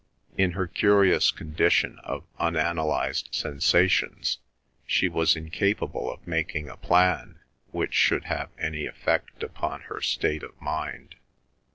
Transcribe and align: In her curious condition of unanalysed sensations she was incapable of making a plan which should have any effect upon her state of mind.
In 0.35 0.53
her 0.53 0.65
curious 0.65 1.29
condition 1.29 1.99
of 1.99 2.23
unanalysed 2.39 3.35
sensations 3.35 4.39
she 4.87 5.07
was 5.07 5.35
incapable 5.35 6.11
of 6.11 6.25
making 6.25 6.67
a 6.67 6.75
plan 6.77 7.39
which 7.69 7.93
should 7.93 8.23
have 8.23 8.49
any 8.57 8.87
effect 8.87 9.43
upon 9.43 9.81
her 9.81 10.01
state 10.01 10.41
of 10.41 10.59
mind. 10.59 11.17